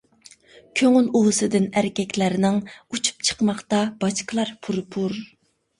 [0.81, 5.21] كۆڭۈل ئۇۋىسىدىن ئەركەكلەرنىڭ، ئۇچۇپ چىقماقتا باچكىلار پۇر-پۇر.